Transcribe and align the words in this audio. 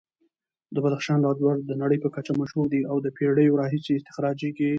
د 0.75 0.75
بدخشان 0.83 1.17
لاجورد 1.21 1.61
د 1.65 1.71
نړۍ 1.81 1.97
په 2.01 2.09
کچه 2.15 2.31
مشهور 2.41 2.67
دي 2.73 2.81
او 2.91 2.97
د 3.01 3.07
پېړیو 3.17 3.59
راهیسې 3.61 3.93
استخراجېږي. 3.95 4.69